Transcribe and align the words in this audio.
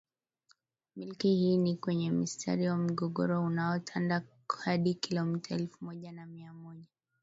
Milki 0.95 1.35
hii 1.35 1.57
ni 1.57 1.75
kwenye 1.77 2.11
mstari 2.11 2.67
wa 2.69 2.77
migogoro 2.77 3.43
unaotanda 3.43 4.23
hadi 4.63 4.93
kilomita 4.93 5.55
elfu 5.55 5.85
moja 5.85 6.11
na 6.11 6.25
mia 6.25 6.53
moja 6.53 6.85